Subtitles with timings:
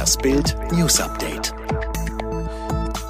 [0.00, 1.52] Das Bild News Update.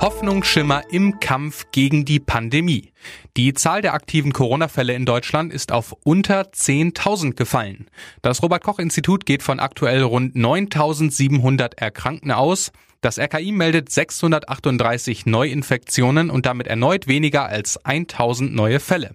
[0.00, 2.92] Hoffnungsschimmer im Kampf gegen die Pandemie.
[3.36, 7.90] Die Zahl der aktiven Corona-Fälle in Deutschland ist auf unter 10.000 gefallen.
[8.22, 12.70] Das Robert Koch Institut geht von aktuell rund 9.700 Erkrankten aus.
[13.00, 19.14] Das RKI meldet 638 Neuinfektionen und damit erneut weniger als 1000 neue Fälle.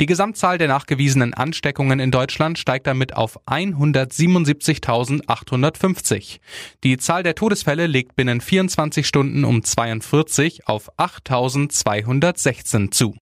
[0.00, 6.38] Die Gesamtzahl der nachgewiesenen Ansteckungen in Deutschland steigt damit auf 177.850.
[6.84, 13.14] Die Zahl der Todesfälle legt binnen 24 Stunden um 42 auf 8.216 zu.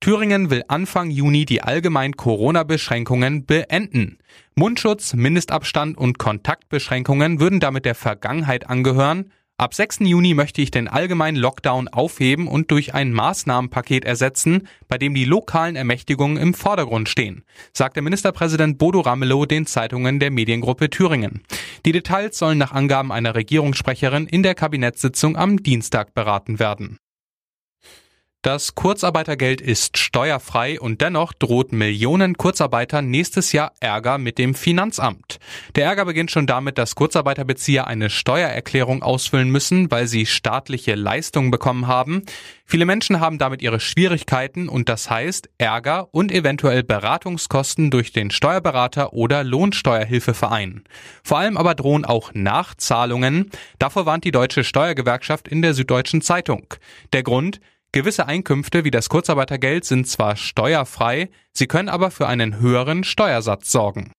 [0.00, 4.18] Thüringen will Anfang Juni die allgemeinen Corona-Beschränkungen beenden.
[4.54, 9.32] Mundschutz, Mindestabstand und Kontaktbeschränkungen würden damit der Vergangenheit angehören.
[9.60, 9.98] Ab 6.
[10.02, 15.24] Juni möchte ich den allgemeinen Lockdown aufheben und durch ein Maßnahmenpaket ersetzen, bei dem die
[15.24, 21.42] lokalen Ermächtigungen im Vordergrund stehen, sagte Ministerpräsident Bodo Ramelow den Zeitungen der Mediengruppe Thüringen.
[21.84, 26.98] Die Details sollen nach Angaben einer Regierungssprecherin in der Kabinettssitzung am Dienstag beraten werden.
[28.42, 35.40] Das Kurzarbeitergeld ist steuerfrei und dennoch droht Millionen Kurzarbeitern nächstes Jahr Ärger mit dem Finanzamt.
[35.74, 41.50] Der Ärger beginnt schon damit, dass Kurzarbeiterbezieher eine Steuererklärung ausfüllen müssen, weil sie staatliche Leistungen
[41.50, 42.22] bekommen haben.
[42.64, 48.30] Viele Menschen haben damit ihre Schwierigkeiten und das heißt Ärger und eventuell Beratungskosten durch den
[48.30, 50.84] Steuerberater oder Lohnsteuerhilfeverein.
[51.24, 53.50] Vor allem aber drohen auch Nachzahlungen.
[53.80, 56.72] Davor warnt die Deutsche Steuergewerkschaft in der Süddeutschen Zeitung.
[57.12, 57.60] Der Grund,
[57.92, 63.72] Gewisse Einkünfte wie das Kurzarbeitergeld sind zwar steuerfrei, sie können aber für einen höheren Steuersatz
[63.72, 64.12] sorgen.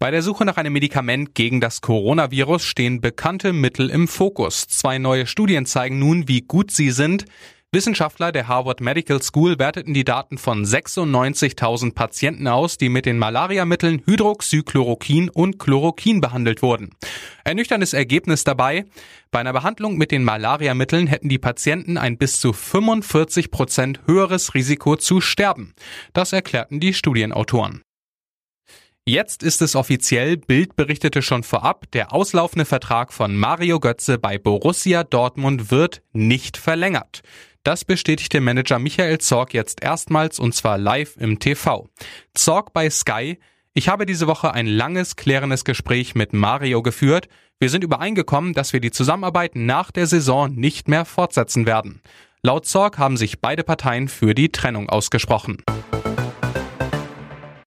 [0.00, 4.66] Bei der Suche nach einem Medikament gegen das Coronavirus stehen bekannte Mittel im Fokus.
[4.66, 7.26] Zwei neue Studien zeigen nun, wie gut sie sind.
[7.72, 13.16] Wissenschaftler der Harvard Medical School werteten die Daten von 96.000 Patienten aus, die mit den
[13.16, 16.90] Malariamitteln Hydroxychloroquin und Chloroquin behandelt wurden.
[17.44, 18.86] Ernüchterndes Ergebnis dabei.
[19.30, 24.54] Bei einer Behandlung mit den Malariamitteln hätten die Patienten ein bis zu 45 Prozent höheres
[24.54, 25.74] Risiko zu sterben.
[26.12, 27.82] Das erklärten die Studienautoren.
[29.06, 34.38] Jetzt ist es offiziell, Bild berichtete schon vorab, der auslaufende Vertrag von Mario Götze bei
[34.38, 37.22] Borussia Dortmund wird nicht verlängert.
[37.62, 41.90] Das bestätigte Manager Michael Zorg jetzt erstmals und zwar live im TV.
[42.32, 43.38] Zorg bei Sky.
[43.74, 47.28] Ich habe diese Woche ein langes, klärendes Gespräch mit Mario geführt.
[47.58, 52.00] Wir sind übereingekommen, dass wir die Zusammenarbeit nach der Saison nicht mehr fortsetzen werden.
[52.42, 55.62] Laut Zorg haben sich beide Parteien für die Trennung ausgesprochen.